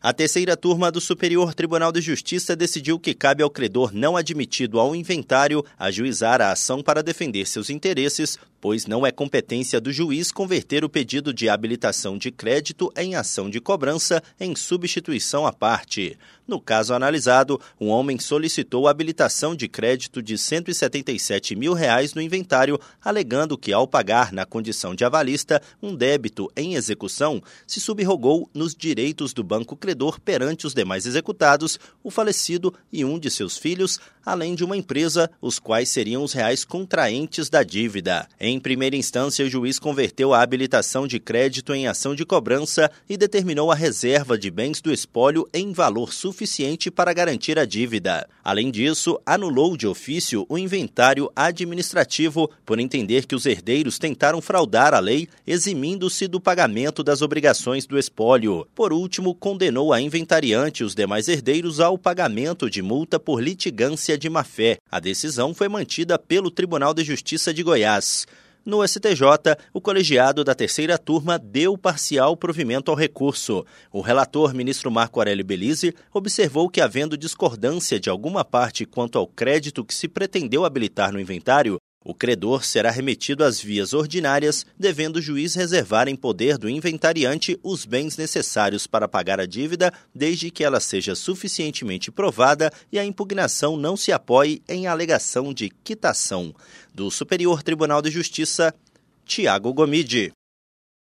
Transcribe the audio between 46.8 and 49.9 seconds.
para garantir a dívida. Além disso, anulou de